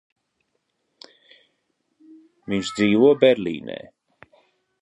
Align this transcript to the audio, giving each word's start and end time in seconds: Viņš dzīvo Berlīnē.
Viņš 2.55 2.73
dzīvo 2.81 3.15
Berlīnē. 3.25 3.81